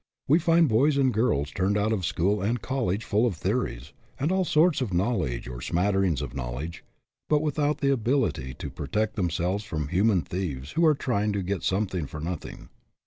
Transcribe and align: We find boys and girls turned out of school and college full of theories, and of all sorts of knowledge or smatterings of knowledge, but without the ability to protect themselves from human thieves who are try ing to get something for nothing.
We 0.27 0.39
find 0.39 0.67
boys 0.67 0.97
and 0.97 1.13
girls 1.13 1.51
turned 1.51 1.77
out 1.77 1.93
of 1.93 2.07
school 2.07 2.41
and 2.41 2.59
college 2.59 3.05
full 3.05 3.27
of 3.27 3.35
theories, 3.35 3.93
and 4.19 4.31
of 4.31 4.37
all 4.39 4.45
sorts 4.45 4.81
of 4.81 4.91
knowledge 4.91 5.47
or 5.47 5.61
smatterings 5.61 6.23
of 6.23 6.33
knowledge, 6.33 6.83
but 7.29 7.43
without 7.43 7.81
the 7.81 7.91
ability 7.93 8.55
to 8.55 8.71
protect 8.71 9.15
themselves 9.15 9.63
from 9.63 9.89
human 9.89 10.23
thieves 10.23 10.71
who 10.71 10.83
are 10.87 10.95
try 10.95 11.25
ing 11.25 11.33
to 11.33 11.43
get 11.43 11.61
something 11.61 12.07
for 12.07 12.19
nothing. 12.19 12.69